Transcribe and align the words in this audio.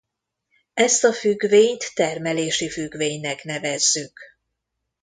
Ezt 0.73 1.03
a 1.03 1.13
függvényt 1.13 1.91
termelési 1.93 2.69
függvénynek 2.69 3.43
nevezzük. 3.43 4.19